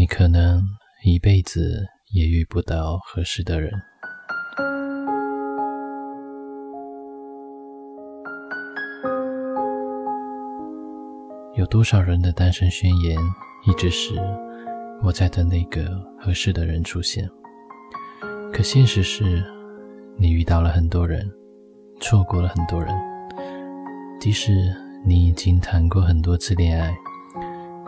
[0.00, 0.64] 你可能
[1.04, 3.70] 一辈子也遇不到合适的人。
[11.54, 13.14] 有多少人的单身宣言
[13.68, 14.14] 一直是
[15.02, 15.84] 我在等那个
[16.18, 17.28] 合适的人出现？
[18.54, 19.44] 可现实是，
[20.16, 21.30] 你遇到了很多人，
[22.00, 22.90] 错过了很多人。
[24.18, 24.74] 即使
[25.04, 26.96] 你已经谈过很多次恋爱，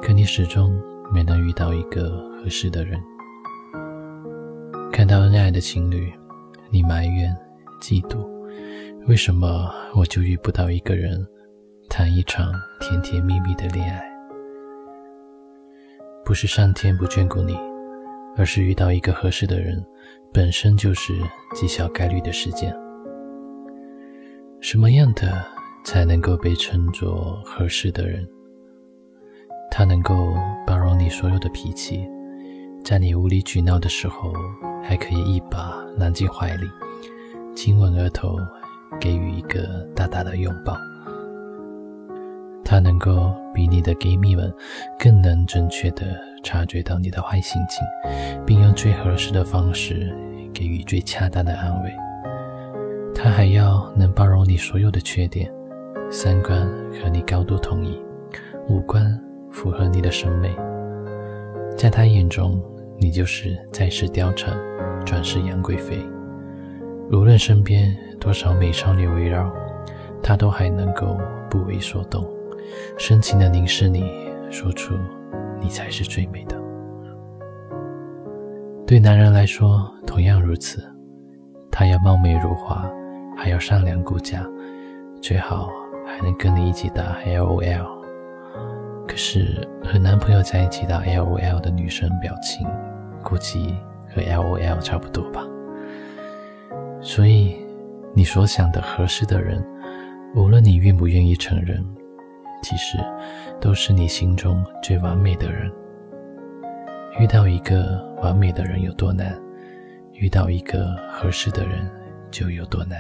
[0.03, 0.79] 可你始终
[1.11, 3.03] 没能遇到一个合适的人。
[4.93, 6.13] 看到恩爱的情侣，
[6.71, 7.35] 你埋怨、
[7.81, 8.29] 嫉妒，
[9.09, 11.27] 为什么我就遇不到一个人
[11.89, 14.03] 谈一场甜甜蜜蜜的恋爱？
[16.25, 17.57] 不是上天不眷顾你，
[18.37, 19.83] 而是遇到一个合适的人，
[20.33, 21.15] 本身就是
[21.55, 22.77] 极小概率的事件。
[24.61, 25.43] 什么样的？
[25.85, 28.25] 才能够被称作合适的人。
[29.75, 30.35] 他能够
[30.67, 32.07] 包容你所有的脾气，
[32.85, 34.31] 在你无理取闹的时候，
[34.85, 36.69] 还可以一把揽进怀里，
[37.57, 38.37] 亲吻额头，
[39.01, 40.77] 给予一个大大的拥抱。
[42.63, 44.53] 他能够比你的闺蜜们
[44.99, 46.05] 更能准确地
[46.43, 47.83] 察觉到你的坏心情，
[48.45, 50.15] 并用最合适的方式
[50.53, 51.91] 给予最恰当的安慰。
[53.15, 55.51] 他还要能包容你所有的缺点。
[56.11, 56.61] 三观
[57.03, 57.99] 和你高度统一，
[58.69, 59.19] 五官
[59.53, 60.51] 符合你的审美，
[61.77, 62.61] 在他眼中，
[62.99, 64.57] 你就是再世貂蝉，
[65.05, 65.99] 转世杨贵妃。
[67.13, 69.53] 无论身边多少美少女围绕，
[70.23, 71.17] 他都还能够
[71.51, 72.27] 不为所动，
[72.99, 74.11] 深情地凝视你，
[74.51, 74.95] 说出
[75.61, 76.57] 你才是最美的。
[78.87, 80.83] 对男人来说同样如此，
[81.71, 82.91] 他要貌美如花，
[83.37, 84.45] 还要善良顾家，
[85.21, 85.69] 最好。
[86.05, 87.87] 还能跟你一起打 L O L，
[89.07, 92.67] 可是和男朋友在一起打 L O L 的女生表情，
[93.23, 93.75] 估计
[94.15, 95.45] 和 L O L 差不多吧。
[97.01, 97.57] 所以，
[98.15, 99.63] 你所想的合适的人，
[100.35, 101.85] 无论你愿不愿意承认，
[102.63, 102.97] 其实
[103.61, 105.71] 都是你心中最完美的人。
[107.19, 109.39] 遇到一个完美的人有多难，
[110.15, 111.91] 遇到一个合适的人
[112.31, 112.99] 就有多难。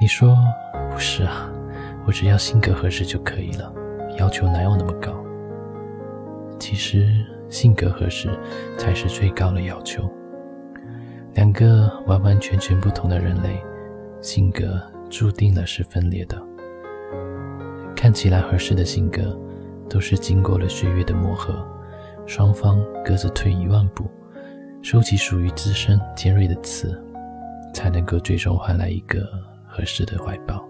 [0.00, 0.36] 你说
[0.90, 1.50] 不是啊，
[2.08, 3.70] 我只要性格合适就可以了，
[4.18, 5.12] 要求哪有那么高？
[6.58, 7.06] 其实
[7.50, 8.30] 性格合适
[8.78, 10.10] 才是最高的要求。
[11.34, 13.62] 两个完完全全不同的人类，
[14.22, 14.80] 性格
[15.10, 16.40] 注定了是分裂的。
[17.94, 19.38] 看起来合适的性格，
[19.86, 21.62] 都是经过了岁月的磨合，
[22.24, 24.10] 双方各自退一万步，
[24.80, 26.98] 收起属于自身尖锐的刺，
[27.74, 29.20] 才能够最终换来一个。
[29.70, 30.66] 合适的怀抱。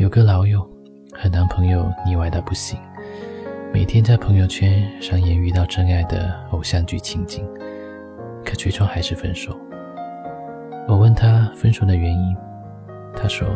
[0.00, 0.66] 有个老友
[1.12, 2.80] 和男朋友腻歪到不行，
[3.70, 7.46] 每天在朋友圈上演遇到真爱的偶像剧情景，
[8.42, 9.54] 可最终还是分手。
[10.88, 12.34] 我问他分手的原因，
[13.14, 13.46] 他说：“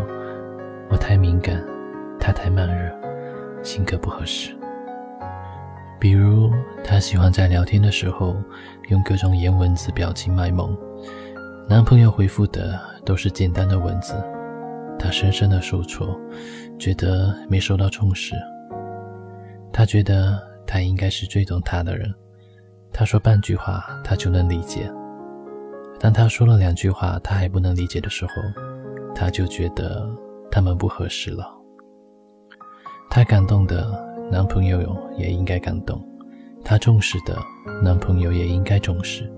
[0.92, 1.64] 我太敏感，
[2.20, 2.94] 他太慢热，
[3.62, 4.54] 性格不合适。
[5.98, 6.52] 比如
[6.84, 8.36] 他喜欢在聊天的时候
[8.90, 10.76] 用各种颜文字表情卖萌，
[11.70, 14.14] 男朋友回复的。”都是简单的文字，
[15.04, 16.18] 他深深的受挫，
[16.78, 18.34] 觉得没受到重视。
[19.70, 22.10] 他觉得他应该是最懂他的人，
[22.90, 24.90] 他说半句话他就能理解。
[26.00, 28.32] 当他说了两句话他还不能理解的时候，
[29.14, 30.08] 他就觉得
[30.50, 31.46] 他们不合适了。
[33.10, 34.80] 他感动的男朋友
[35.18, 36.02] 也应该感动，
[36.64, 37.36] 他重视的
[37.82, 39.30] 男朋友也应该重视。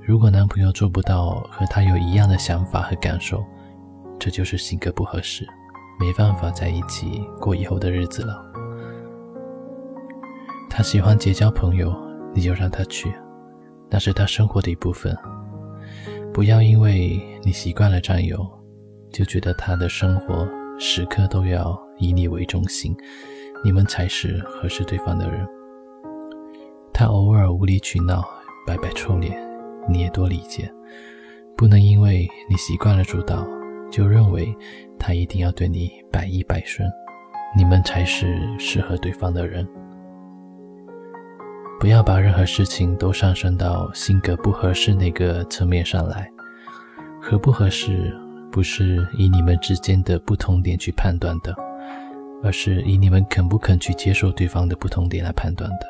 [0.00, 3.44] 如果男朋友做不到和他有一样的想法和感受，
[4.20, 5.46] 这就是性格不合适，
[5.98, 8.44] 没办法在一起过以后的日子了。
[10.68, 11.90] 他喜欢结交朋友，
[12.34, 13.10] 你就让他去，
[13.88, 15.16] 那是他生活的一部分。
[16.34, 18.46] 不要因为你习惯了占有，
[19.10, 20.46] 就觉得他的生活
[20.78, 22.94] 时刻都要以你为中心，
[23.64, 25.48] 你们才是合适对方的人。
[26.92, 28.22] 他偶尔无理取闹，
[28.66, 29.34] 摆摆臭脸。
[29.88, 30.70] 你也多理解，
[31.56, 33.44] 不能因为你习惯了主导，
[33.90, 34.54] 就认为
[34.98, 36.88] 他一定要对你百依百顺，
[37.56, 39.66] 你们才是适合对方的人。
[41.78, 46.30] 不要把任何事情都上升到性格不合适那个层面上来，
[47.20, 48.14] 合不合适
[48.52, 51.54] 不是以你们之间的不同点去判断的，
[52.42, 55.86] 而是以你们肯不肯去接受对方的不同点来判断的。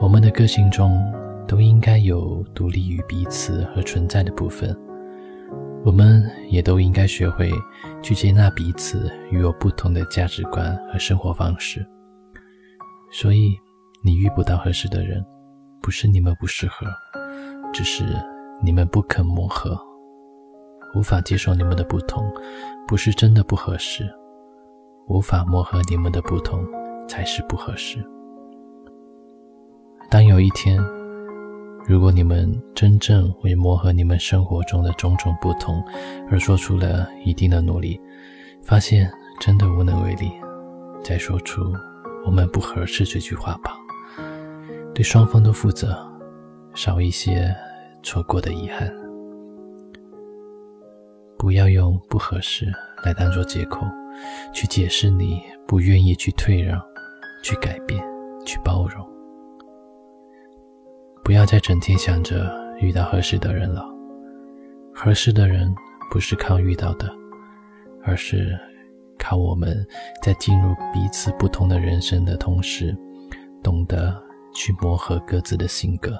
[0.00, 1.00] 我们的个性中。
[1.46, 4.74] 都应该有独立于彼此和存在的部分，
[5.84, 7.52] 我们也都应该学会
[8.02, 11.86] 去接纳彼此与有不同的价值观和生活方式。
[13.12, 13.54] 所以
[14.02, 15.22] 你遇不到合适的人，
[15.82, 16.86] 不是你们不适合，
[17.70, 18.02] 只是
[18.62, 19.78] 你们不肯磨合，
[20.94, 22.32] 无法接受你们的不同，
[22.88, 24.10] 不是真的不合适，
[25.06, 26.66] 无法磨合你们的不同
[27.06, 28.02] 才是不合适。
[30.10, 30.82] 当有一天，
[31.86, 35.84] 如果你们真正为磨合你们生活中的种种不同
[36.30, 38.00] 而做出了一定的努力，
[38.62, 40.30] 发现真的无能为力，
[41.02, 41.60] 再说出
[42.24, 43.76] “我们不合适”这句话吧，
[44.94, 45.94] 对双方都负责，
[46.72, 47.54] 少一些
[48.02, 48.90] 错过的遗憾。
[51.36, 52.72] 不要用不合适
[53.04, 53.86] 来当做借口，
[54.54, 56.80] 去解释你不愿意去退让、
[57.42, 58.02] 去改变、
[58.46, 59.06] 去包容。
[61.24, 63.82] 不要再整天想着遇到合适的人了，
[64.94, 65.74] 合适的人
[66.10, 67.10] 不是靠遇到的，
[68.04, 68.54] 而是
[69.18, 69.74] 靠我们
[70.22, 72.94] 在进入彼此不同的人生的同时，
[73.62, 74.22] 懂得
[74.54, 76.12] 去磨合各自的性格。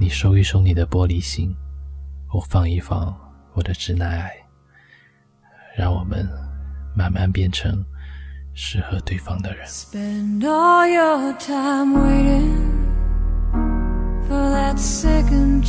[0.00, 1.54] 你收一收你的玻璃心，
[2.32, 3.14] 我放一放
[3.52, 4.32] 我的直男癌，
[5.76, 6.26] 让我们
[6.96, 7.84] 慢慢变成
[8.54, 9.66] 适合对方的人。
[9.66, 9.92] for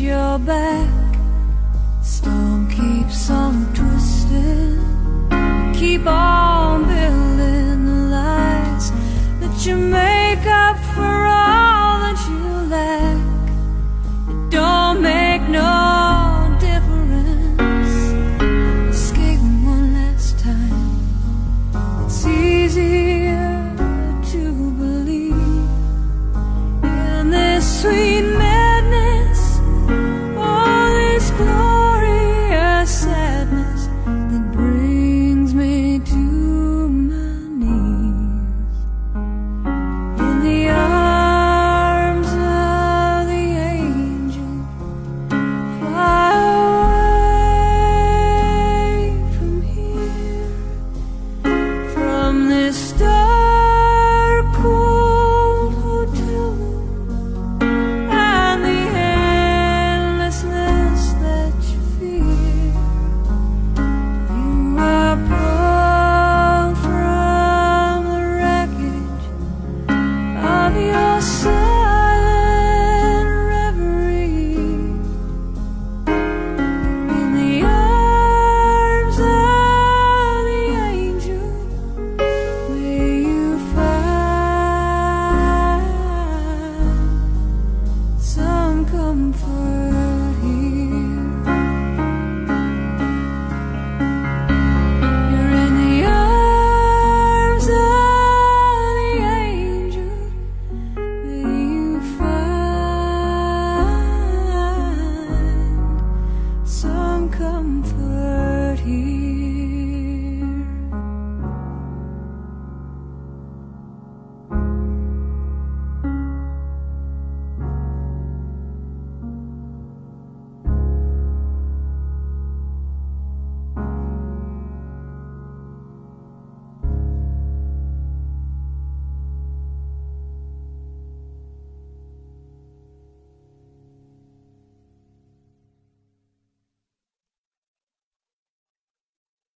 [0.00, 0.88] Your back.
[2.02, 4.78] Storm keeps on twisting,
[5.74, 6.25] keep on